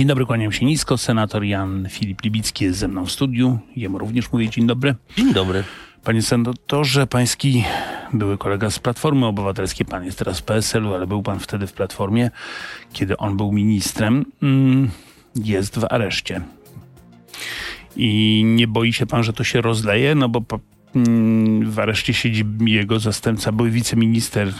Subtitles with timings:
[0.00, 0.98] Dzień dobry, kłaniam się nisko.
[0.98, 3.58] Senator Jan Filip Libicki jest ze mną w studiu.
[3.76, 4.94] Jemu również mówię dzień dobry.
[5.16, 5.64] Dzień dobry.
[6.04, 7.64] Panie senatorze, pański
[8.12, 11.72] były kolega z Platformy Obywatelskiej, pan jest teraz w PSL-u, ale był pan wtedy w
[11.72, 12.30] Platformie,
[12.92, 14.90] kiedy on był ministrem, mm,
[15.36, 16.40] jest w areszcie.
[17.96, 20.14] I nie boi się pan, że to się rozleje?
[20.14, 20.40] No bo
[21.64, 24.52] w areszcie siedzi jego zastępca, były wiceminister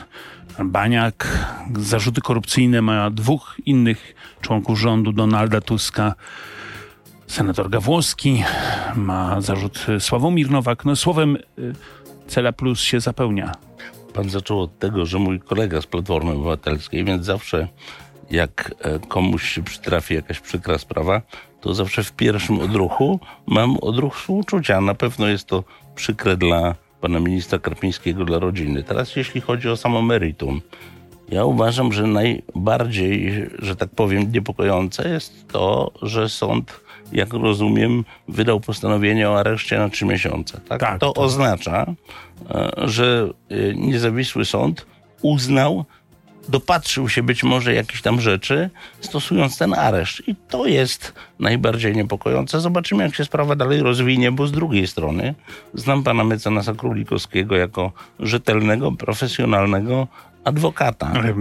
[0.64, 1.46] Baniak.
[1.78, 6.14] Zarzuty korupcyjne ma dwóch innych członków rządu, Donalda Tuska,
[7.26, 8.44] senator Gawłowski,
[8.96, 10.84] ma zarzut Sławomir Nowak.
[10.84, 11.74] No słowem y,
[12.26, 13.52] Cela Plus się zapełnia.
[14.12, 17.68] Pan zaczął od tego, że mój kolega z Platformy Obywatelskiej, więc zawsze
[18.30, 21.22] jak e, komuś się przytrafi jakaś przykra sprawa,
[21.60, 24.80] to zawsze w pierwszym odruchu mam odruch współczucia.
[24.80, 28.82] Na pewno jest to przykre dla pana ministra Karpińskiego, dla rodziny.
[28.82, 30.60] Teraz jeśli chodzi o samo meritum,
[31.28, 36.80] ja uważam, że najbardziej, że tak powiem, niepokojące jest to, że sąd,
[37.12, 40.60] jak rozumiem, wydał postanowienie o areszcie na trzy miesiące.
[40.68, 40.80] Tak?
[40.80, 41.24] tak to tak.
[41.24, 41.86] oznacza,
[42.50, 44.86] e, że e, niezawisły sąd
[45.22, 45.84] uznał,
[46.48, 50.28] dopatrzył się być może jakichś tam rzeczy, stosując ten areszt.
[50.28, 52.60] I to jest najbardziej niepokojące.
[52.60, 55.34] Zobaczymy, jak się sprawa dalej rozwinie, bo z drugiej strony
[55.74, 60.08] znam pana mecenasa Królikowskiego jako rzetelnego, profesjonalnego
[60.44, 61.10] adwokata.
[61.14, 61.34] Ale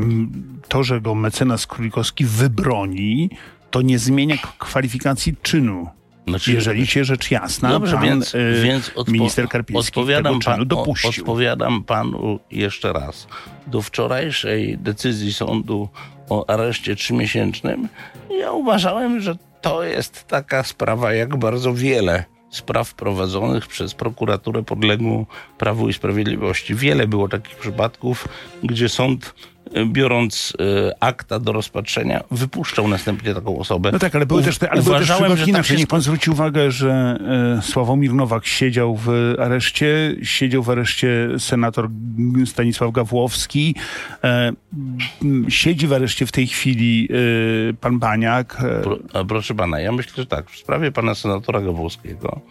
[0.68, 3.30] to, że go mecenas Królikowski wybroni,
[3.72, 5.88] to nie zmienia kwalifikacji czynu.
[6.30, 10.66] Znaczy, jeżeli się rzecz jasna, dobrze, pan, więc, y, więc odpo- minister Karpiński odpowiadam tego
[10.66, 11.10] dopuścił.
[11.24, 13.28] Odpowiadam panu jeszcze raz.
[13.68, 15.90] Do wczorajszej decyzji sądu
[16.30, 17.88] o areszcie trzymiesięcznym
[18.40, 25.26] ja uważałem, że to jest taka sprawa jak bardzo wiele spraw prowadzonych przez prokuraturę podległą
[25.58, 26.76] Prawu i Sprawiedliwości.
[26.76, 28.28] Wiele było takich przypadków,
[28.64, 29.34] gdzie sąd
[29.86, 33.92] biorąc e, akta do rozpatrzenia, wypuszczał następnie taką osobę.
[33.92, 35.70] No tak, ale były też te, ale Uważałem, były też że inaczej.
[35.70, 37.20] Tak Niech pan zwróci uwagę, że
[37.58, 41.90] e, Sławomir Nowak siedział w areszcie, siedział w areszcie senator
[42.46, 43.76] Stanisław Gawłowski,
[44.24, 44.52] e,
[45.50, 47.10] siedzi w areszcie w tej chwili
[47.82, 48.58] pan Baniak.
[48.84, 52.42] Pro, proszę pana, ja myślę, że tak, w sprawie pana senatora Gawłowskiego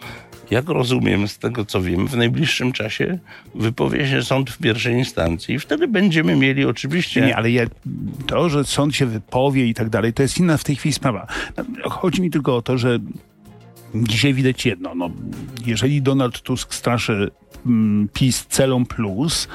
[0.50, 3.18] jak rozumiem z tego, co wiem, w najbliższym czasie
[3.54, 7.07] wypowie się sąd w pierwszej instancji i wtedy będziemy mieli oczywiście...
[7.16, 7.64] Nie, ale ja,
[8.26, 11.26] to, że sąd się wypowie i tak dalej, to jest inna w tej chwili sprawa.
[11.90, 12.98] Chodzi mi tylko o to, że
[13.94, 14.94] dzisiaj widać jedno.
[14.94, 15.10] No,
[15.66, 17.30] jeżeli Donald Tusk straszy
[17.66, 19.48] mm, PiS celą plus,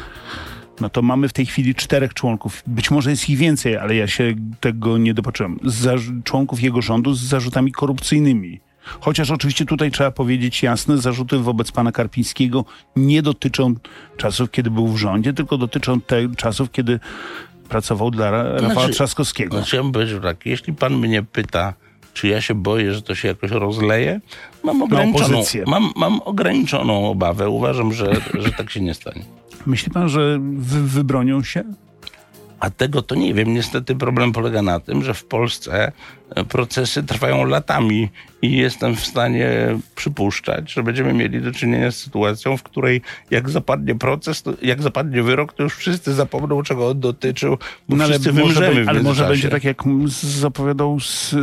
[0.82, 2.64] no to mamy w tej chwili czterech członków.
[2.68, 5.60] Być może jest ich więcej, ale ja się tego nie dopatrzyłem.
[6.24, 8.60] członków jego rządu z zarzutami korupcyjnymi.
[9.00, 13.76] Chociaż oczywiście tutaj trzeba powiedzieć jasne, zarzuty wobec pana Karpińskiego nie dotyczą
[14.18, 17.00] czasów, kiedy był w rządzie, tylko dotyczą te, czasów, kiedy
[17.70, 19.58] pracował dla Rafała znaczy, Trzaskowskiego.
[19.58, 21.74] Znaczy, ja bym powiedział tak, jeśli pan mnie pyta,
[22.14, 24.22] czy ja się boję, że to się jakoś rozleje,
[24.64, 27.50] mam ograniczoną, mam, mam ograniczoną obawę.
[27.50, 29.26] Uważam, że, że tak się nie stanie.
[29.66, 31.64] Myśli pan, że wy, wybronią się?
[32.60, 33.54] A tego to nie wiem.
[33.54, 35.92] Niestety problem polega na tym, że w Polsce
[36.36, 38.10] e, procesy trwają latami
[38.42, 39.50] i jestem w stanie
[39.96, 44.82] przypuszczać, że będziemy mieli do czynienia z sytuacją, w której jak zapadnie proces, to, jak
[44.82, 47.58] zapadnie wyrok, to już wszyscy zapomną, czego on dotyczył,
[47.90, 49.84] bo no, ale może, Ale może będzie tak, jak
[50.22, 50.98] zapowiadał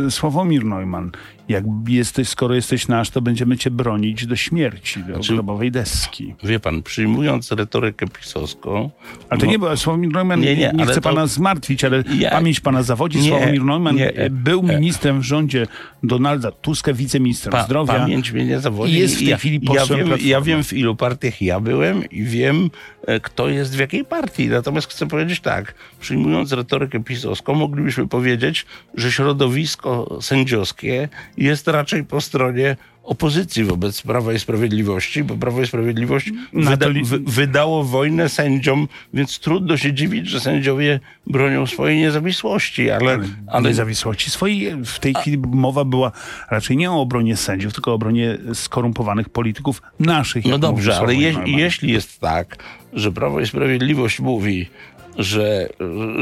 [0.09, 1.11] Sławomir Neumann.
[1.51, 6.35] Jak jesteś, skoro jesteś nasz, to będziemy cię bronić do śmierci, do znaczy, grobowej deski.
[6.43, 8.89] Wie pan, przyjmując retorykę pisowską...
[9.29, 12.03] Ale to no, nie było, Sławomir Neumann, nie, nie, nie chcę to, pana zmartwić, ale
[12.19, 13.19] ja, pamięć pana zawodzi.
[13.19, 15.67] Nie, Sławomir Neumann nie, był ministrem w rządzie
[16.03, 17.93] Donalda Tuska, wiceministrem pa, zdrowia.
[17.93, 18.93] Pamięć mnie nie zawodzi.
[18.93, 21.59] I jest w tej ja, chwili posłem ja wiem, ja wiem, w ilu partiach ja
[21.59, 22.69] byłem i wiem,
[23.07, 24.47] e, kto jest w jakiej partii.
[24.47, 31.09] Natomiast chcę powiedzieć tak, przyjmując retorykę pisowską, moglibyśmy powiedzieć, że środowisko sędziowskie
[31.43, 37.19] jest raczej po stronie opozycji wobec Prawa i Sprawiedliwości, bo Prawo i Sprawiedliwość wyda, wy,
[37.19, 43.19] wydało wojnę sędziom, więc trudno się dziwić, że sędziowie bronią swojej niezawisłości, ale...
[43.47, 43.69] ale.
[43.69, 46.11] Niezawisłości swojej, w tej chwili mowa była
[46.49, 50.45] raczej nie o obronie sędziów, tylko o obronie skorumpowanych polityków naszych.
[50.45, 52.57] No dobrze, ale je, jeśli jest tak,
[52.93, 54.69] że Prawo i Sprawiedliwość mówi,
[55.17, 55.69] że,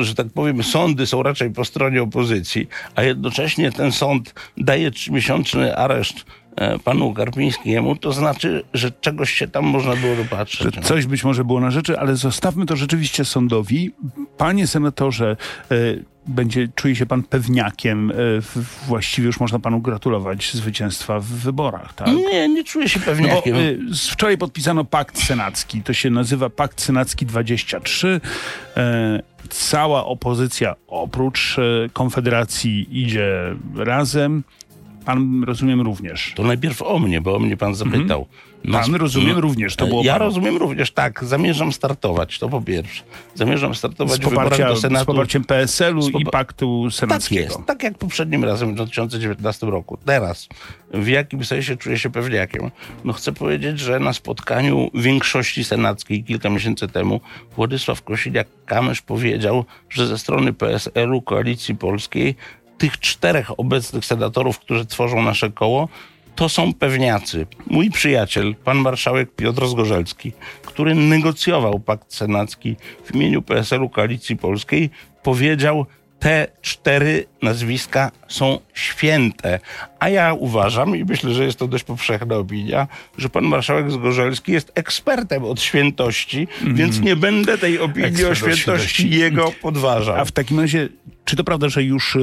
[0.01, 5.77] że tak powiem, sądy są raczej po stronie opozycji, a jednocześnie ten sąd daje trzymiesięczny
[5.77, 6.25] areszt
[6.83, 10.75] panu Karpińskiemu, to znaczy, że czegoś się tam można było dopatrzeć.
[10.75, 13.91] Że coś być może było na rzeczy, ale zostawmy to rzeczywiście sądowi.
[14.37, 15.37] Panie senatorze,
[15.71, 15.75] e,
[16.27, 18.11] będzie, czuje się pan pewniakiem.
[18.11, 18.13] e,
[18.87, 22.07] Właściwie już można panu gratulować zwycięstwa w wyborach, tak?
[22.07, 23.55] Nie, nie czuję się No pewniakiem.
[23.91, 25.81] z- wczoraj podpisano pakt senacki.
[25.83, 28.21] To się nazywa Pakt Senacki 23.
[28.77, 34.43] E, cała opozycja oprócz e, Konfederacji idzie razem.
[35.09, 36.33] Pan, rozumiem, również.
[36.35, 38.25] To najpierw o mnie, bo o mnie pan zapytał.
[38.63, 39.75] Nas- Pan, rozumiem, no, również.
[39.75, 40.25] To było ja panu.
[40.25, 41.23] rozumiem również, tak.
[41.23, 43.03] Zamierzam startować, to po pierwsze.
[43.35, 45.05] Zamierzam startować Z, poparcia, do z Senatu.
[45.05, 47.41] poparciem PSL-u z i popar- Paktu Tak Senackiego.
[47.41, 49.97] jest, tak jak poprzednim razem w 2019 roku.
[50.05, 50.47] Teraz,
[50.93, 52.71] w jakim sensie czuję się pewniakiem?
[53.05, 57.21] No chcę powiedzieć, że na spotkaniu większości senackiej kilka miesięcy temu
[57.55, 62.35] Władysław Kosiniak-Kamysz powiedział, że ze strony PSL-u, Koalicji Polskiej,
[62.79, 65.89] tych czterech obecnych senatorów, którzy tworzą nasze koło,
[66.35, 67.47] to są pewniacy.
[67.67, 70.31] Mój przyjaciel, pan marszałek Piotr Zgorzelski,
[70.65, 74.89] który negocjował pakt senacki w imieniu PSL-u Koalicji Polskiej,
[75.23, 75.85] powiedział,
[76.19, 79.59] te cztery nazwiska są święte.
[79.99, 82.87] A ja uważam, i myślę, że jest to dość powszechna opinia,
[83.17, 88.09] że pan marszałek Zgorzelski jest ekspertem od świętości, więc nie będę tej opinii.
[88.09, 89.09] Ekspert o świętości świętości.
[89.09, 90.15] jego podważał.
[90.15, 90.89] A w takim razie,
[91.25, 92.19] czy to prawda, że już e,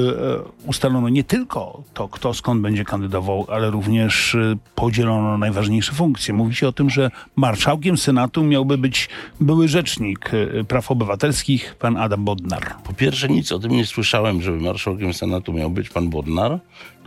[0.67, 6.35] ustalono nie tylko to, kto skąd będzie kandydował, ale również e, podzielono najważniejsze funkcje?
[6.35, 9.09] Mówi się o tym, że marszałkiem Senatu miałby być
[9.41, 12.75] były rzecznik e, praw obywatelskich, pan Adam Bodnar.
[12.85, 16.59] Po pierwsze, nic o tym nie słyszałem, żeby marszałkiem Senatu miał być pan Bodnar.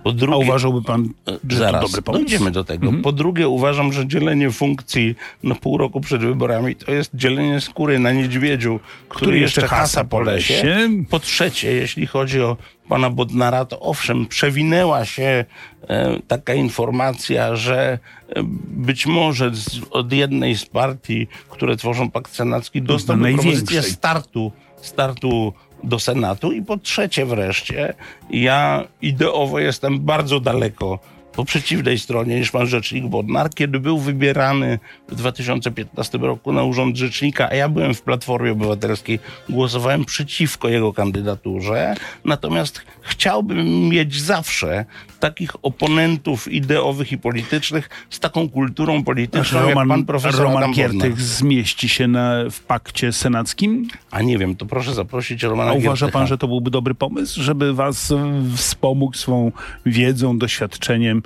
[0.04, 1.10] Po A drugie, uważałby pan,
[1.50, 2.24] że Zaraz, to dobry pomysł?
[2.24, 2.92] dojdziemy do tego.
[3.04, 8.00] Po drugie, uważam, że dzielenie funkcji na pół roku przed wyborami to jest dzielenie skóry
[8.00, 8.80] na niedźwiedziu,
[9.10, 10.90] który, jeszcze hasa po lesie.
[11.10, 12.57] Po trzecie, jeśli chodzi o
[12.90, 15.46] pana Bodnara, to owszem, przewinęła się
[15.88, 18.00] e, taka informacja, że
[18.30, 24.52] e, być może z, od jednej z partii, które tworzą pakt senacki, dostałby propozycję startu,
[24.81, 25.54] startu
[25.84, 26.52] do Senatu.
[26.52, 27.94] I po trzecie wreszcie,
[28.30, 31.00] ja ideowo jestem bardzo daleko
[31.40, 36.98] po przeciwnej stronie niż pan rzecznik Bodnar, kiedy był wybierany w 2015 roku na urząd
[36.98, 39.20] rzecznika, a ja byłem w Platformie Obywatelskiej,
[39.50, 41.96] głosowałem przeciwko jego kandydaturze,
[42.26, 44.86] natomiast chciałbym mieć zawsze
[45.20, 50.72] takich oponentów ideowych i politycznych z taką kulturą polityczną, jak Roman, pan profesor Roman Adam
[50.72, 50.92] Bodnar.
[50.92, 53.88] Giertych zmieści się na, w pakcie senackim?
[54.12, 56.20] A nie wiem, to proszę zaprosić Romana A uważa Giertycha.
[56.20, 58.14] pan, że to byłby dobry pomysł, żeby was
[58.56, 59.52] wspomógł swą
[59.86, 61.24] wiedzą, doświadczeniem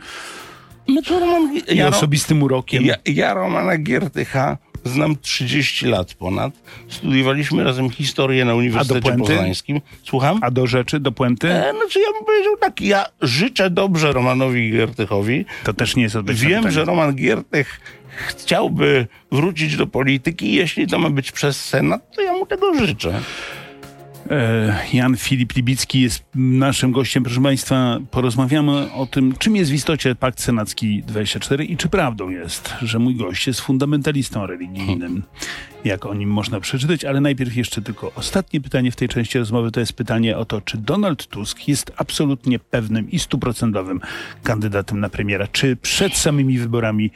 [0.88, 2.86] No to Roman, i ja, osobistym urokiem?
[2.86, 6.54] ja, ja Romana Giertycha znam 30 lat ponad.
[6.88, 9.18] Studiowaliśmy razem historię na Uniwersytecie?
[9.18, 9.82] Poznańskim.
[10.04, 10.40] Słucham?
[10.42, 11.50] A do rzeczy, do puenty?
[11.50, 15.46] E, znaczy ja bym powiedział tak, ja życzę dobrze Romanowi Giertychowi.
[15.64, 16.72] To też nie jest na Wiem, pytanie.
[16.72, 17.80] że Roman Giertych
[18.28, 20.54] chciałby wrócić do polityki.
[20.54, 23.22] Jeśli to ma być przez Senat, to ja mu tego życzę.
[24.30, 28.00] E, Jan Filip Libicki jest naszym gościem, proszę Państwa.
[28.12, 33.00] Porozmawiamy o tym, czym jest w istocie Pakt Senacki 24 i czy prawdą jest, że
[33.00, 35.24] mój gość jest fundamentalistą religijnym.
[35.84, 39.72] Jak o nim można przeczytać, ale najpierw jeszcze tylko ostatnie pytanie w tej części rozmowy
[39.72, 44.02] to jest pytanie o to, czy Donald Tusk jest absolutnie pewnym i stuprocentowym
[44.44, 45.48] kandydatem na premiera.
[45.48, 47.12] Czy przed samymi wyborami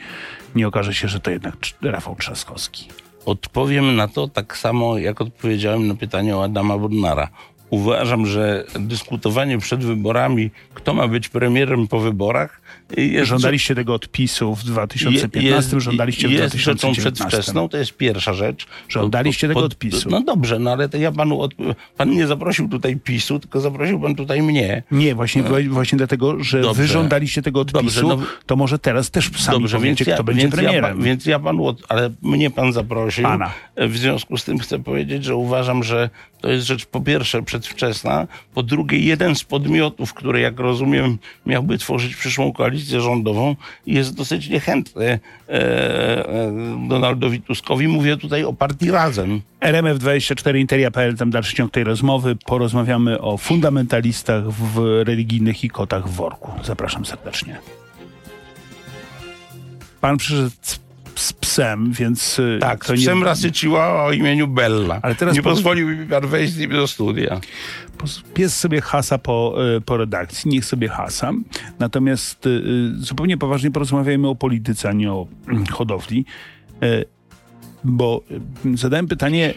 [0.56, 2.88] nie okaże się, że to jednak Rafał Trzaskowski?
[3.28, 7.30] Odpowiem na to tak samo, jak odpowiedziałem na pytanie o Adama Bodnara.
[7.70, 12.62] Uważam, że dyskutowanie przed wyborami, kto ma być premierem po wyborach,
[12.98, 17.26] jest, Żądaliście tego odpisu w 2015, żądaliście w jest rzeczą 2019.
[17.26, 18.66] przedwczesną, to jest pierwsza rzecz.
[18.90, 20.10] Żądaliście tego odpisu.
[20.10, 21.54] No dobrze, no ale to ja panu, od,
[21.98, 24.84] pan nie zaprosił tutaj PiSu, tylko zaprosił pan tutaj mnie.
[24.92, 26.82] Nie, właśnie, właśnie dlatego, że Dobrze.
[26.82, 30.24] wy żądaliście tego odpisu, Dobrze, no- to może teraz też sami Dobrze, powiecie, ja, kto
[30.24, 30.98] będzie ja, premierem.
[30.98, 33.24] pa- więc ja panu, od, ale mnie pan zaprosił.
[33.24, 33.52] Pana.
[33.78, 36.10] W związku z tym chcę powiedzieć, że uważam, że
[36.42, 41.78] to jest rzecz po pierwsze przedwczesna, po drugie jeden z podmiotów, który jak rozumiem miałby
[41.78, 43.56] tworzyć przyszłą koalicję rządową
[43.88, 46.52] jest dosyć niechętny e, e,
[46.90, 47.88] Donaldowi Tuskowi.
[47.88, 49.42] Mówię tutaj o partii Razem.
[49.62, 52.36] RMF24 Interia.pl, tam dalszy ciąg tej rozmowy.
[52.46, 56.52] Porozmawiamy o fundamentalistach w religijnych i kotach w worku.
[56.64, 57.60] Zapraszam serdecznie.
[60.02, 60.52] Pan przyszedł
[61.20, 62.40] z, psem, więc...
[62.40, 65.00] y, Tak, to z psem rasy Chihuahua o imieniu Bella.
[65.02, 67.40] Ale teraz nie po- pozwolił mi pan wejść z nim do studia.
[68.34, 71.32] Pies sobie hasa po, y, po redakcji, niech sobie hasa.
[71.80, 72.62] Natomiast y,
[72.98, 76.26] zupełnie poważnie porozmawiajmy o polityce, a nie o mm, hodowli.
[77.84, 78.22] Bo
[78.76, 79.54] zadałem pytanie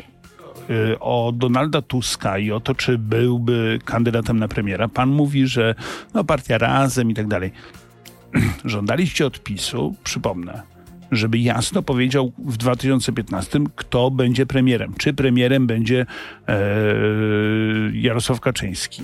[1.00, 4.88] o Donalda Tuska i o to, czy byłby kandydatem na premiera.
[4.88, 5.74] Pan mówi, że
[6.14, 7.52] no, partia razem i tak dalej.
[8.64, 10.62] żądaliście od PiSu, przypomnę,
[11.12, 14.94] żeby jasno powiedział w 2015, kto będzie premierem.
[14.98, 16.06] Czy premierem będzie
[16.48, 16.56] e,
[17.92, 19.02] Jarosław Kaczyński.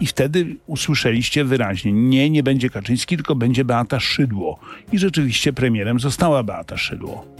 [0.00, 4.58] I wtedy usłyszeliście wyraźnie, nie, nie będzie Kaczyński, tylko będzie Beata Szydło.
[4.92, 7.36] I rzeczywiście premierem została Beata Szydło.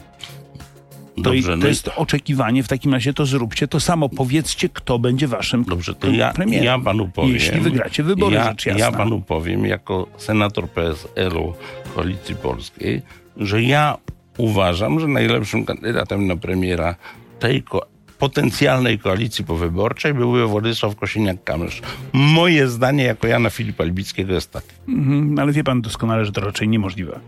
[1.16, 1.90] To, Dobrze, to no jest i...
[1.96, 4.08] oczekiwanie, w takim razie to zróbcie to samo.
[4.08, 6.64] Powiedzcie, kto będzie waszym Dobrze, to ja, premierem.
[6.64, 7.32] Ja panu powiem.
[7.32, 8.84] Jeśli wygracie wybory, ja, rzecz jasna.
[8.84, 11.54] Ja panu powiem, jako senator PSL-u
[11.94, 13.02] Koalicji Polskiej,
[13.37, 13.99] że ja
[14.38, 16.95] uważam, że najlepszym kandydatem na premiera
[17.38, 17.87] tej ko
[18.19, 21.83] potencjalnej koalicji powyborczej byłby Władysław Kosiniak-Kamysz.
[22.12, 24.73] Moje zdanie jako Jana Filipa Libickiego jest takie.
[24.88, 27.21] Mhm, ale wie pan doskonale, że to raczej niemożliwe.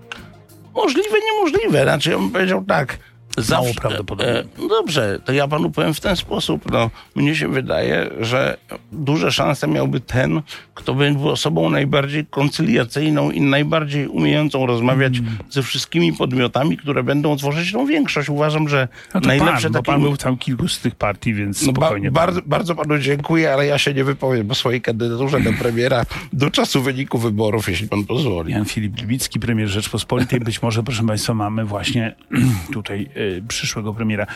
[0.75, 1.83] Możliwe, niemożliwe.
[1.83, 2.99] Znaczy, ja bym powiedział tak
[3.43, 4.41] Zawsze, Mało prawdopodobne.
[4.41, 6.73] E, no dobrze, to ja panu powiem w ten sposób.
[6.73, 8.57] No, mnie się wydaje, że
[8.93, 10.43] duże szanse miałby ten,
[10.75, 15.39] kto był osobą najbardziej koncyliacyjną i najbardziej umiejącą rozmawiać mm.
[15.51, 18.29] ze wszystkimi podmiotami, które będą tworzyć tą większość.
[18.29, 19.85] Uważam, że no najlepsze pan, takie...
[19.85, 22.11] pan był tam kilku z tych partii, więc no spokojnie.
[22.11, 26.05] Ba bardzo, bardzo panu dziękuję, ale ja się nie wypowiem o swojej kandydaturze na premiera
[26.33, 28.53] do czasu wyniku wyborów, jeśli pan pozwoli.
[28.53, 30.41] Jan Filip Gliwicki, premier Rzeczpospolitej.
[30.41, 32.15] Być może, proszę państwa, mamy właśnie
[32.73, 34.27] tutaj y, przyszłego premiera.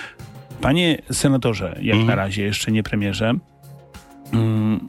[0.61, 2.07] Panie senatorze, jak mm.
[2.07, 3.35] na razie jeszcze nie premierze,
[4.33, 4.89] mm,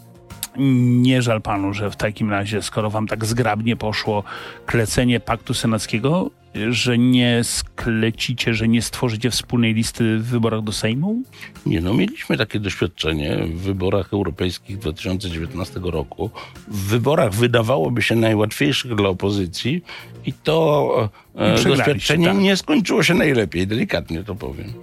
[1.02, 4.24] nie żal panu, że w takim razie, skoro wam tak zgrabnie poszło
[4.66, 6.32] klecenie paktu senackiego,
[6.70, 11.24] że nie sklecicie, że nie stworzycie wspólnej listy w wyborach do Sejmu?
[11.66, 16.30] Nie, no mieliśmy takie doświadczenie w wyborach europejskich 2019 roku.
[16.68, 19.84] W wyborach wydawałoby się najłatwiejszych dla opozycji
[20.26, 22.38] i to e, doświadczenie tak.
[22.38, 24.74] nie skończyło się najlepiej, delikatnie to powiem.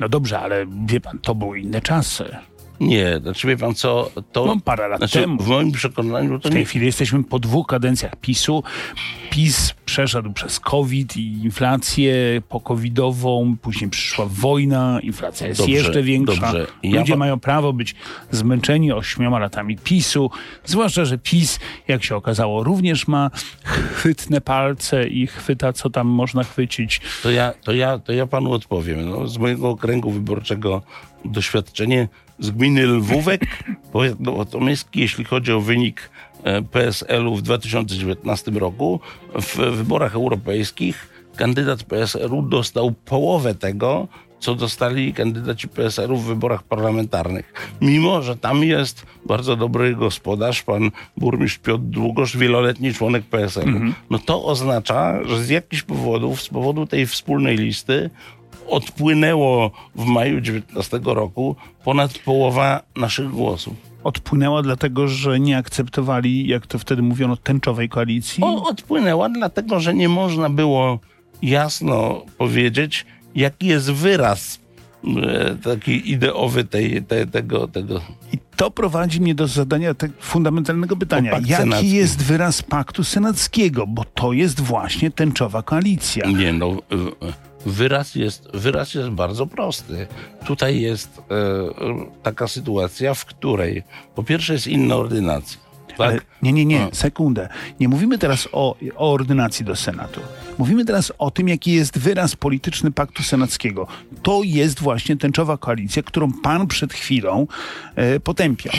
[0.00, 2.24] No dobrze, ale wie pan, to były inne czasy.
[2.80, 4.46] Nie, znaczy wie pan co, to...
[4.46, 5.42] No parę lat znaczy, temu.
[5.42, 6.66] W moim przekonaniu to W tej nie...
[6.66, 8.62] chwili jesteśmy po dwóch kadencjach PiSu.
[9.30, 12.14] PiS przeszedł przez COVID i inflację
[12.48, 16.40] pokowidową, później przyszła wojna, inflacja jest dobrze, jeszcze większa.
[16.40, 16.66] Dobrze.
[16.82, 17.94] Ja Ludzie mają prawo być
[18.30, 20.30] zmęczeni ośmioma latami PiSu,
[20.64, 21.58] zwłaszcza, że PiS,
[21.88, 23.30] jak się okazało, również ma
[23.64, 27.00] chwytne palce i chwyta, co tam można chwycić.
[27.22, 29.10] To ja, to ja, to ja panu odpowiem.
[29.10, 30.82] No, z mojego okręgu wyborczego
[31.24, 32.08] doświadczenie
[32.40, 33.46] z gminy Lwówek,
[33.92, 36.10] powiat nowotomyski, jeśli chodzi o wynik
[36.44, 39.00] e, PSL-u w 2019 roku.
[39.34, 44.08] W wyborach europejskich kandydat PSL-u dostał połowę tego,
[44.40, 47.52] co dostali kandydaci PSL-u w wyborach parlamentarnych.
[47.80, 53.68] Mimo, że tam jest bardzo dobry gospodarz, pan burmistrz Piotr Długosz, wieloletni członek PSL-u.
[53.68, 53.94] Mhm.
[54.10, 58.10] No to oznacza, że z jakichś powodów, z powodu tej wspólnej listy,
[58.70, 63.74] odpłynęło w maju 19 roku ponad połowa naszych głosów.
[64.04, 68.44] Odpłynęła dlatego, że nie akceptowali, jak to wtedy mówiono, tęczowej koalicji?
[68.44, 70.98] O, odpłynęła dlatego, że nie można było
[71.42, 74.60] jasno powiedzieć, jaki jest wyraz
[75.22, 78.00] e, taki ideowy tej, tej, tego, tego.
[78.32, 81.30] I to prowadzi mnie do zadania tak fundamentalnego pytania.
[81.30, 81.90] Jaki senacki.
[81.90, 83.86] jest wyraz paktu senackiego?
[83.86, 86.26] Bo to jest właśnie tęczowa koalicja.
[86.26, 86.76] Nie, no
[87.66, 90.06] Wyraz jest, wyraz jest bardzo prosty.
[90.46, 91.22] Tutaj jest e,
[92.22, 93.82] taka sytuacja, w której
[94.14, 95.69] po pierwsze jest inna ordynacja.
[95.90, 96.00] Tak?
[96.00, 97.48] Ale nie, nie, nie, sekundę.
[97.80, 100.20] Nie mówimy teraz o, o ordynacji do Senatu.
[100.58, 103.86] Mówimy teraz o tym, jaki jest wyraz polityczny Paktu Senackiego.
[104.22, 107.46] To jest właśnie tęczowa koalicja, którą pan przed chwilą
[107.96, 108.74] e, potępiał.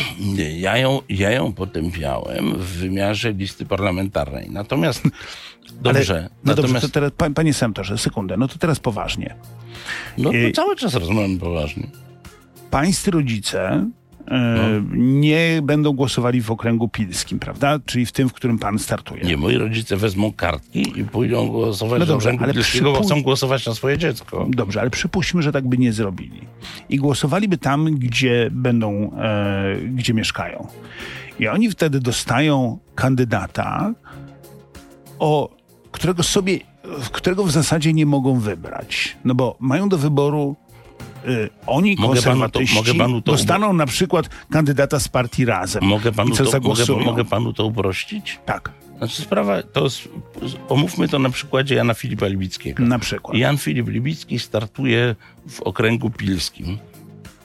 [0.57, 4.49] Ja ją, ja ją potępiałem w wymiarze listy parlamentarnej.
[4.49, 5.03] Natomiast
[5.81, 6.13] Dobrze.
[6.13, 6.73] Ale, no natomiast...
[6.73, 9.35] dobrze, to teraz, panie senatorze, sekundę, no to teraz poważnie.
[10.17, 11.87] No to e, cały czas rozmawiamy poważnie.
[12.71, 13.89] Pańscy rodzice
[14.27, 14.63] no.
[14.93, 17.79] nie będą głosowali w okręgu pilskim, prawda?
[17.85, 19.23] Czyli w tym, w którym pan startuje.
[19.23, 23.21] Nie, moi rodzice wezmą kartki i pójdą głosować no dobrze, w okręgu pilskiego, bo chcą
[23.21, 24.47] głosować na swoje dziecko.
[24.49, 26.41] Dobrze, ale przypuśćmy, że tak by nie zrobili.
[26.89, 30.67] I głosowaliby tam, gdzie będą, e, gdzie mieszkają.
[31.39, 33.93] I oni wtedy dostają kandydata,
[35.19, 35.49] o
[35.91, 36.59] którego sobie,
[37.11, 39.17] którego w zasadzie nie mogą wybrać.
[39.25, 40.55] No bo mają do wyboru
[41.27, 45.45] y, oni, mogę konserwatyści, panu to, mogę panu to dostaną na przykład kandydata z partii
[45.45, 45.83] Razem.
[45.83, 48.39] Mogę panu, to, mogę, mogę panu to uprościć?
[48.45, 48.71] Tak.
[48.97, 49.87] Znaczy sprawa, to
[50.69, 52.83] omówmy to na przykładzie Jana Filipa Libickiego.
[52.83, 53.37] Na przykład.
[53.37, 55.15] Jan Filip Libicki startuje
[55.49, 56.77] w okręgu pilskim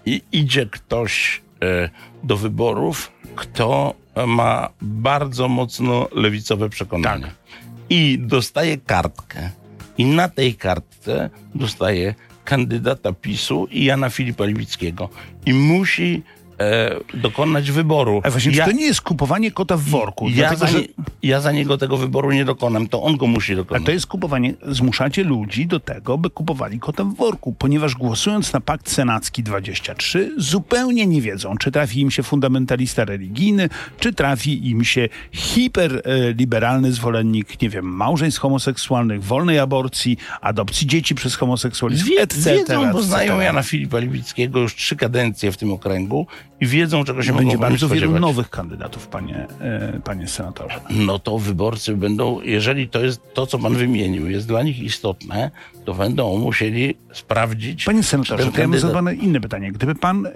[0.07, 1.91] i idzie ktoś e,
[2.23, 3.95] do wyborów, kto
[4.27, 7.27] ma bardzo mocno lewicowe przekonania.
[7.27, 7.47] Tak
[7.91, 9.51] i dostaje kartkę.
[9.99, 12.15] I na tej kartce dostaje
[12.47, 15.11] kandydata PiSu i Jana Filipa Lewickiego.
[15.45, 16.23] I musi
[16.61, 18.21] e, dokonać wyboru.
[18.25, 20.29] A właśnie, ja, czy to nie jest kupowanie kota w worku?
[20.29, 20.79] ja, Dlatego, za że...
[21.23, 23.85] ja za niego tego wyboru nie dokonam, to on go musi A dokonać.
[23.85, 28.61] to jest kupowanie, zmuszacie ludzi do tego, by kupowali kota w worku, ponieważ głosując na
[28.61, 33.69] pakt senacki 23 zupełnie nie wiedzą, czy trafi im się fundamentalista religijny,
[34.01, 41.35] czy trafi im się hiperliberalny zwolennik, nie wiem, małżeństw homoseksualnych, wolnej aborcji, adopcji dzieci przez
[41.37, 42.55] homoseksualistów, etc.
[42.57, 46.27] wiedzą, bo znają Jana Filipa Libickiego już trzy kadencje w tym okręgu
[46.61, 48.21] i wiedzą, czego się Będzie bardzo wielu spodziewać.
[48.21, 50.81] nowych kandydatów, panie, e, panie senatorze.
[50.91, 55.51] no to wyborcy będą, jeżeli to jest to, co pan wymienił, jest dla nich istotne,
[55.85, 57.85] to będą musieli sprawdzić.
[57.85, 59.73] Panie senatorze, to ja kandydat- zadane inne pytanie.
[59.73, 60.31] Gdyby pan y,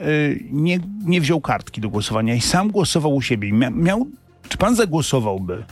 [0.50, 4.07] nie, nie wziął kartki do głosowania i sam głosował u siebie, mia, miał,
[4.49, 5.65] czy pan zagłosowałby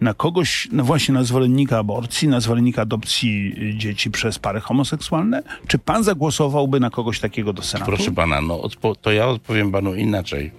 [0.00, 5.42] na kogoś, no właśnie na zwolennika aborcji, na zwolennika adopcji dzieci przez pary homoseksualne?
[5.66, 7.90] Czy pan zagłosowałby na kogoś takiego do Senatu?
[7.90, 8.68] Proszę pana, no
[9.02, 10.52] to ja odpowiem panu inaczej.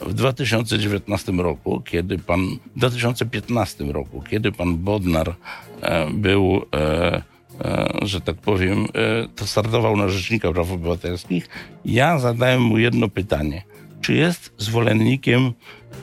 [0.00, 2.40] W 2019 roku, kiedy pan,
[2.76, 5.34] w 2015 roku, kiedy pan Bodnar
[5.80, 7.22] e, był, e,
[7.64, 11.48] e, że tak powiem, e, to startował na Rzecznika Praw Obywatelskich,
[11.84, 13.62] ja zadałem mu jedno pytanie.
[14.00, 15.52] Czy jest zwolennikiem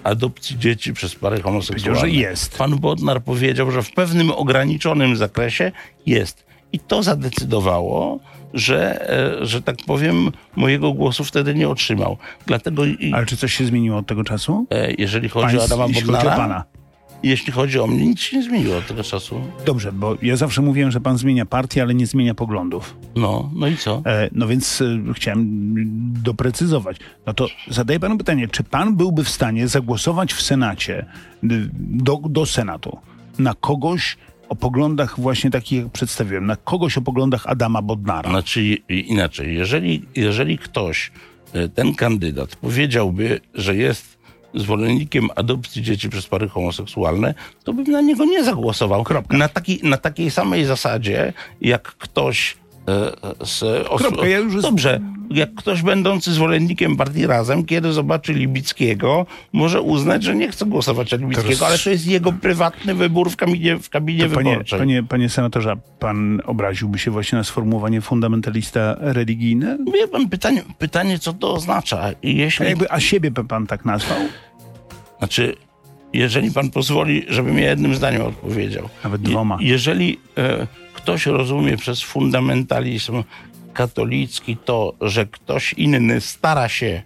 [0.04, 2.00] adopcji dzieci przez pary homoseksualne?
[2.00, 2.58] Powiedział, że jest.
[2.58, 5.72] Pan Bodnar powiedział, że w pewnym ograniczonym zakresie
[6.06, 6.46] jest.
[6.74, 8.20] I to zadecydowało,
[8.54, 9.10] że,
[9.42, 12.18] e, że tak powiem, mojego głosu wtedy nie otrzymał.
[12.46, 14.66] Dlatego, Ale czy coś się zmieniło od tego czasu?
[14.70, 16.64] e, jeżeli chodzi o Pańs- Adama jeśli chodzi o Bodnara, pana.
[17.24, 19.42] Jeśli chodzi o mnie, nic się nie zmieniło od tego czasu.
[19.66, 22.98] Dobrze, bo ja zawsze mówiłem, że pan zmienia partię, ale nie zmienia poglądów.
[23.16, 24.02] No, no i co?
[24.06, 25.46] E, No więc e, chciałem
[26.24, 26.98] doprecyzować.
[27.26, 31.06] No to zadaję panu pytanie, czy pan byłby w stanie zagłosować w Senacie,
[31.74, 32.98] do, do Senatu,
[33.40, 34.18] na kogoś
[34.50, 38.30] o poglądach właśnie takich, jak przedstawiłem, na kogoś o poglądach Adama Bodnara?
[38.30, 41.12] Znaczy inaczej, jeżeli, jeżeli ktoś,
[41.54, 44.18] e, ten kandydat powiedziałby, że jest
[44.54, 49.06] zwolennikiem adopcji dzieci przez pary homoseksualne, to bym na niego nie zagłosował.
[49.30, 52.61] Na, taki, na takiej samej zasadzie, jak ktoś
[53.46, 54.08] z osób...
[54.08, 60.24] Kropka, ja już- Dobrze, jak ktoś będący zwolennikiem partii Razem, kiedy zobaczy Libickiego, może uznać,
[60.24, 63.78] że nie chce głosować na Libickiego, Teraz- ale to jest jego prywatny wybór w kabinie,
[63.78, 64.80] w kabinie Panie, wyborczej.
[64.80, 69.78] panie, panie senatorze, pan obraziłby się właśnie na sformułowanie fundamentalista religijny?
[69.94, 72.12] Wie pan, pytanie, pytanie, co to oznacza?
[72.12, 74.18] I A, Jeśli, jakby, a siebie by pan tak nazwał?
[75.20, 75.56] znaczy,
[76.14, 78.90] jeżeli pan pozwoli, żebym ja jednym zdaniem odpowiedział.
[79.04, 79.58] Nawet dwoma.
[79.62, 80.68] Je, jeżeli e,
[81.02, 83.24] ktoś rozumie przez fundamentalizm
[83.74, 87.02] katolicki to, że ktoś inny stara się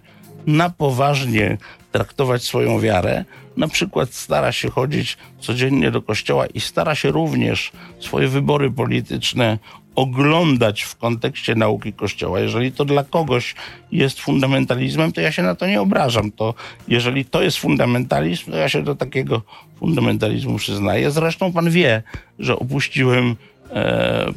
[0.46, 1.58] na poważnie
[1.92, 3.24] traktować swoją wiarę,
[3.56, 9.58] na przykład stara się chodzić codziennie do kościoła i stara się również swoje wybory polityczne
[9.94, 12.40] oglądać w kontekście nauki Kościoła.
[12.40, 13.54] Jeżeli to dla kogoś
[13.92, 16.32] jest fundamentalizmem, to ja się na to nie obrażam.
[16.32, 16.54] To
[16.88, 19.42] jeżeli to jest fundamentalizm, to ja się do takiego
[19.78, 21.10] fundamentalizmu przyznaję.
[21.10, 22.02] Zresztą pan wie,
[22.38, 23.36] że opuściłem
[23.72, 24.32] e,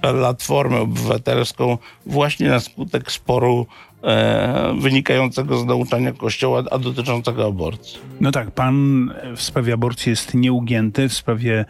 [0.00, 3.66] Platformę Obywatelską właśnie na skutek sporu
[4.02, 7.98] e, wynikającego z nauczania Kościoła, a dotyczącego aborcji.
[8.20, 11.64] No tak, pan w sprawie aborcji jest nieugięty, w sprawie,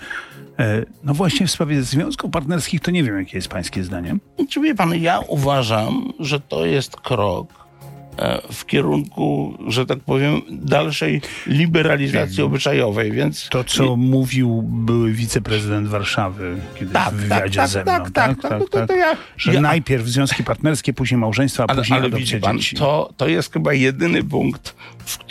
[0.58, 4.16] e, no właśnie w sprawie związków partnerskich to nie wiem, jakie jest pańskie zdanie.
[4.48, 7.67] Czy wie pan, ja uważam, że to jest krok
[8.52, 13.48] w kierunku, że tak powiem, dalszej liberalizacji obyczajowej, więc...
[13.48, 18.10] To, co mówił były wiceprezydent Warszawy kiedyś Tak, w wywiadzie tak, ze tak, mną.
[18.12, 21.82] tak, tak, no to- to ja- Że ja- najpierw związki partnerskie, później małżeństwa, a Ale,
[21.82, 22.76] później ale adopcja pan, dzieci.
[22.76, 24.74] to, to jest chyba jedyny punkt,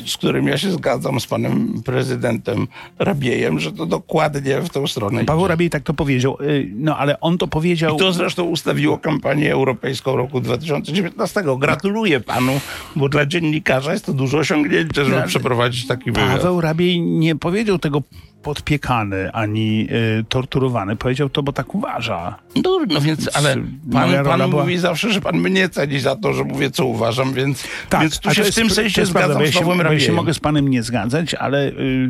[0.05, 2.67] z którym ja się zgadzam z panem prezydentem
[2.99, 5.49] Rabiejem, że to dokładnie w tą stronę Paweł idzie.
[5.49, 7.95] Rabiej tak to powiedział, y, no ale on to powiedział...
[7.95, 11.43] I to zresztą ustawiło kampanię europejską roku 2019.
[11.59, 12.59] Gratuluję panu,
[12.95, 16.37] bo dla dziennikarza jest to duże osiągnięcie, żeby Ale przeprowadzić taki wywiad.
[16.37, 18.01] Paweł Rabiej nie powiedział tego
[18.47, 19.87] podpiekany ani
[20.19, 20.95] y, torturowany.
[20.95, 22.35] Powiedział to, bo tak uważa.
[22.63, 23.55] No, no więc, ale
[23.91, 27.33] pan, pan była- mówi zawsze, że pan mnie ceni za to, że mówię, co uważam,
[27.33, 27.63] więc,
[28.01, 29.93] więc tu się to w jest- tym sensie jest prawda, zgadzam bo ja z się,
[29.93, 32.09] ja się mogę z panem nie zgadzać, ale y,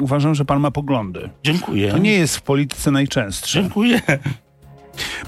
[0.00, 1.30] uważam, że pan ma poglądy.
[1.44, 1.90] Dziękuję.
[1.90, 3.60] To nie jest w polityce najczęstsze.
[3.62, 4.00] Dziękuję.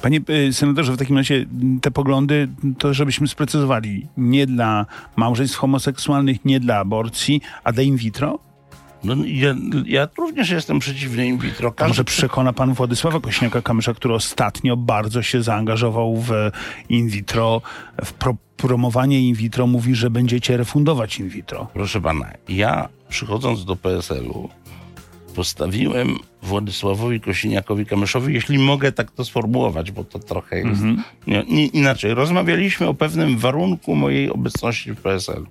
[0.03, 4.87] Panie y, senatorze, w takim razie m, te poglądy, to żebyśmy sprecyzowali, nie dla
[5.17, 8.39] małżeństw homoseksualnych, nie dla aborcji, a dla in vitro?
[9.05, 9.55] No, ja,
[9.87, 11.73] ja również jestem przeciwny in vitro.
[11.73, 16.31] Każdy, może przekona pan Władysława Kośniaka-Kamysza, który ostatnio bardzo się zaangażował w
[16.89, 17.63] in vitro,
[18.05, 21.67] w pro promowanie in vitro, mówi, że będziecie refundować in vitro.
[21.75, 24.49] Proszę pana, ja przychodząc do PSL-u
[25.35, 30.83] postawiłem Władysławowi Kosiniakowi-Kamyszowi, jeśli mogę tak to sformułować, bo to trochę jest
[31.27, 32.14] nie, nie, inaczej.
[32.14, 35.47] Rozmawialiśmy o pewnym warunku mojej obecności w PSL-u.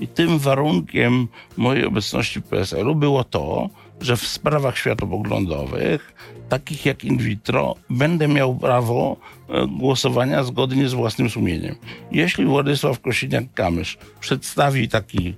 [0.00, 3.70] I tym warunkiem mojej obecności w PSL-u było to,
[4.00, 6.14] że w sprawach światopoglądowych,
[6.48, 9.16] takich jak in vitro, będę miał prawo
[9.48, 11.74] e, głosowania zgodnie z własnym sumieniem.
[12.12, 15.34] Jeśli Władysław Kosiniak-Kamysz przedstawi taki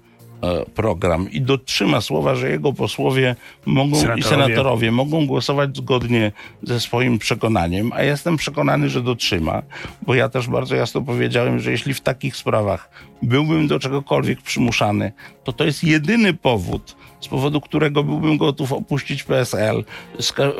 [0.74, 4.20] program i dotrzyma słowa, że jego posłowie mogą Senatorowie.
[4.20, 9.62] i senatorowie mogą głosować zgodnie ze swoim przekonaniem, a jestem przekonany, że dotrzyma,
[10.02, 12.90] bo ja też bardzo jasno powiedziałem, że jeśli w takich sprawach
[13.22, 15.12] byłbym do czegokolwiek przymuszany,
[15.44, 19.84] to to jest jedyny powód, z powodu którego byłbym gotów opuścić PSL.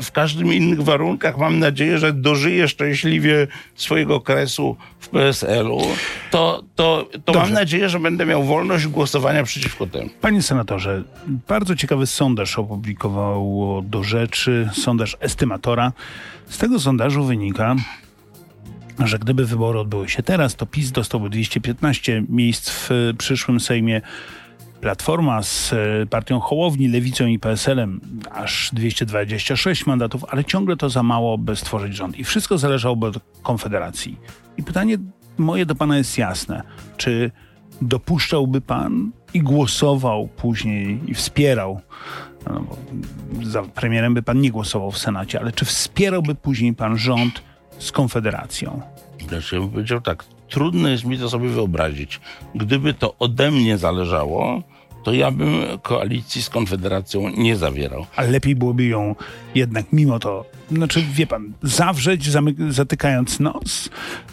[0.02, 5.82] W każdym innych warunkach mam nadzieję, że dożyję szczęśliwie swojego okresu w PSL-u,
[6.30, 10.10] to, to, to mam nadzieję, że będę miał wolność głosowania przeciwko temu.
[10.20, 11.02] Panie senatorze,
[11.48, 15.92] bardzo ciekawy sondaż opublikowało do rzeczy, sondaż estymatora.
[16.48, 17.76] Z tego sondażu wynika,
[19.04, 24.00] że gdyby wybory odbyły się teraz, to PiS dostałby 215 miejsc w y, przyszłym Sejmie.
[24.80, 31.02] Platforma z y, partią Hołowni, Lewicą i PSL-em aż 226 mandatów, ale ciągle to za
[31.02, 32.18] mało, by stworzyć rząd.
[32.18, 34.18] I wszystko zależałoby od Konfederacji.
[34.56, 34.98] I pytanie
[35.38, 36.62] moje do pana jest jasne.
[36.96, 37.30] Czy
[37.82, 41.80] dopuszczałby pan i głosował później i wspierał,
[42.50, 42.66] no
[43.42, 47.42] za premierem by pan nie głosował w Senacie, ale czy wspierałby później pan rząd
[47.78, 48.80] z Konfederacją?
[49.28, 52.20] Znaczy, ja bym powiedział tak, trudno jest mi to sobie wyobrazić.
[52.54, 54.62] Gdyby to ode mnie zależało,
[55.06, 58.06] to ja bym koalicji z Konfederacją nie zawierał.
[58.16, 59.14] Ale lepiej byłoby ją
[59.54, 62.30] jednak mimo to, znaczy wie pan, zawrzeć,
[62.68, 63.88] zatykając nos,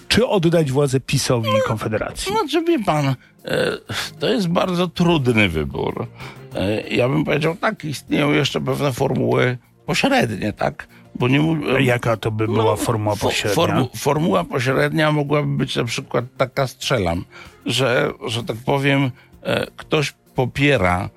[0.08, 2.32] czy oddać władzę PiSowi i Konfederacji?
[2.32, 3.16] Znaczy, wie pan, e,
[4.20, 6.08] to jest bardzo trudny wybór.
[6.56, 10.88] E, ja bym powiedział tak, istnieją jeszcze pewne formuły pośrednie, tak?
[11.16, 13.56] Bo nie Jaka to by była formuła No, fo- pośrednia?
[13.64, 17.26] formu- formuła pośrednia mogłaby być na przykład taka, strzelam,
[17.66, 19.12] że, że tak powiem,
[19.44, 21.10] e, ktoś popiera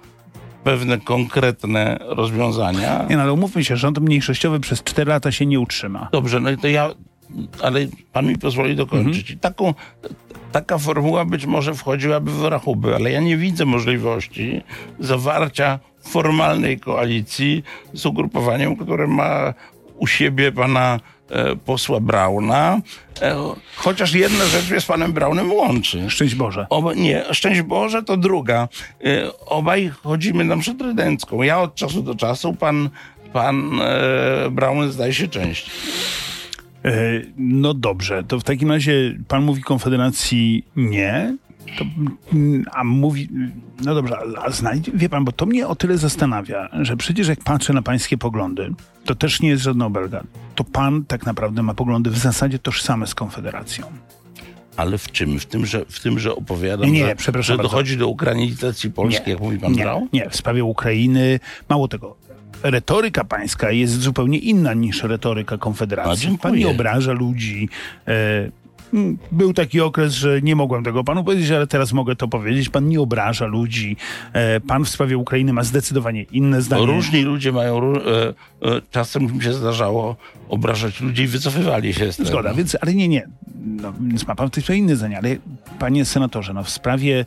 [0.64, 3.06] pewne konkretne rozwiązania.
[3.10, 6.08] Nie no, ale umówmy się, rząd mniejszościowy przez 4 lata się nie utrzyma.
[6.12, 6.90] Dobrze, no i to ja,
[7.62, 7.80] ale
[8.12, 9.30] pan mi pozwoli dokończyć.
[9.30, 9.74] I taką,
[10.56, 14.62] taka formuła być może wchodziłaby w rachubę, ale ja nie widzę możliwości
[15.00, 19.54] zawarcia formalnej koalicji z ugrupowaniem, które ma
[19.98, 22.80] u siebie pana e, posła Brauna,
[23.22, 23.36] e,
[23.76, 26.10] chociaż jedna rzecz mnie z panem Braunem łączy.
[26.10, 26.66] Szczęść Boże.
[26.70, 28.68] Oba, nie, szczęść Boże to druga.
[29.04, 31.42] E, obaj chodzimy na mszę trydencką.
[31.42, 32.90] Ja od czasu do czasu, pan,
[33.32, 35.70] pan e, Braun zdaje się częściej.
[36.86, 36.92] E,
[37.36, 41.36] No dobrze, to w takim razie pan mówi Konfederacji nie,
[41.78, 41.84] to,
[42.32, 43.28] mm, a mówi,
[43.84, 47.44] no dobrze, a- znajdzie, wie pan, bo to mnie o tyle zastanawia, że przecież jak
[47.44, 48.70] patrzę na pańskie poglądy,
[49.04, 50.22] to też nie jest żadna obelga.
[50.54, 53.86] To pan tak naprawdę ma poglądy w zasadzie tożsame z Konfederacją.
[54.76, 55.38] Ale w czym?
[55.40, 57.70] W tym, że, w tym, że opowiadam, Nie, nie, że, przepraszam że bardzo.
[57.70, 62.16] dochodzi do ukrainizacji Polski, jak mówi pan nie, nie, w sprawie Ukrainy, mało tego.
[62.70, 66.38] Retoryka pańska jest zupełnie inna niż retoryka Konfederacji.
[66.42, 67.68] Pan nie obraża ludzi.
[68.08, 68.50] E,
[69.32, 72.68] był taki okres, że nie mogłem tego panu powiedzieć, ale teraz mogę to powiedzieć.
[72.68, 73.96] Pan nie obraża ludzi.
[74.32, 76.86] E, pan w sprawie Ukrainy ma zdecydowanie inne zdanie.
[76.86, 78.32] Różni ludzie mają, e,
[78.90, 80.16] czasem mi się zdarzało
[80.48, 82.28] obrażać ludzi i wycofywali się z tego.
[82.28, 83.28] Zgoda, więc, ale nie, nie.
[83.66, 85.36] No, więc ma pan w tej sprawie inne zdanie, ale
[85.78, 87.24] panie senatorze, no w sprawie,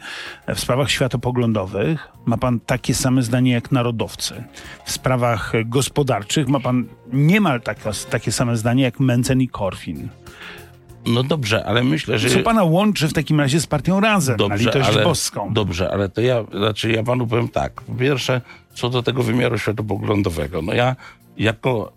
[0.47, 4.43] w sprawach światopoglądowych ma pan takie same zdanie jak narodowcy.
[4.85, 7.61] W sprawach gospodarczych ma pan niemal
[8.09, 10.09] takie same zdanie jak Mencen i Korwin.
[11.05, 12.29] No dobrze, ale myślę, że...
[12.29, 15.53] Co pana łączy w takim razie z partią Razem na Dobrze, litość ale, boską?
[15.53, 17.81] dobrze, ale to ja, znaczy ja panu powiem tak.
[17.81, 18.41] Po pierwsze,
[18.73, 20.61] co do tego wymiaru światopoglądowego.
[20.61, 20.95] No ja
[21.37, 21.91] jako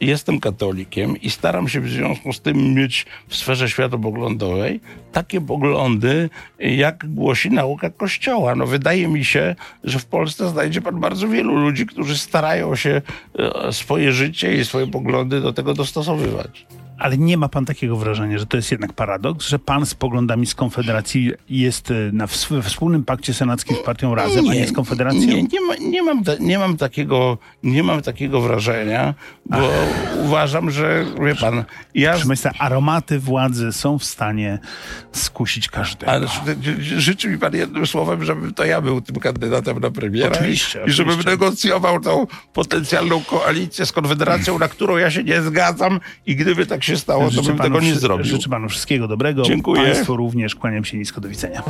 [0.00, 4.80] jestem katolikiem i staram się w związku z tym mieć w sferze światopoglądowej
[5.12, 8.54] takie poglądy, jak głosi nauka Kościoła.
[8.54, 13.02] No wydaje mi się, że w Polsce znajdzie pan bardzo wielu ludzi, którzy starają się
[13.38, 16.66] e, swoje życie i swoje poglądy do tego dostosowywać.
[16.98, 20.46] Ale nie ma pan takiego wrażenia, że to jest jednak paradoks, że pan z poglądami
[20.46, 24.72] z Konfederacji jest y, na we wspólnym pakcie senackim z partią Razem, a nie z
[24.72, 25.20] Konfederacją?
[25.20, 29.14] Nie, nie, ma, nie, mam, ta, nie, mam takiego, nie mam takiego wrażenia,
[29.46, 29.70] bo
[30.24, 32.10] uważam, że wie pan, ja.
[32.10, 34.58] Proszę Państwa, aromaty władzy są w stanie
[35.12, 36.12] skusić każdego.
[36.12, 36.26] Ale
[36.62, 40.80] ży- życzy mi pan jednym słowem, żebym to ja był tym kandydatem na premiera Oczywiście,
[40.86, 41.30] i żebym oczywiście.
[41.30, 46.85] negocjował tą potencjalną koalicję z Konfederacją, na którą ja się nie zgadzam i gdyby tak
[46.86, 48.24] się stało, to Życzę bym panu tego nie zrobił.
[48.24, 49.42] Życzę panu wszystkiego dobrego.
[49.42, 49.82] Dziękuję.
[49.82, 51.20] Państwu również kłaniam się nisko.
[51.20, 51.62] Do widzenia.